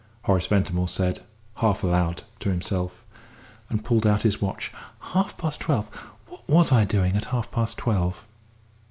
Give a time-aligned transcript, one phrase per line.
[0.23, 1.21] Horace Ventimore said,
[1.57, 3.03] half aloud, to himself,
[3.69, 4.71] and pulled out his watch.
[5.13, 5.89] "Half past twelve
[6.27, 8.23] what was I doing at half past twelve?"